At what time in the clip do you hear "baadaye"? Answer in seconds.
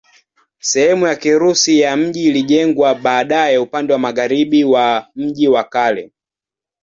2.95-3.57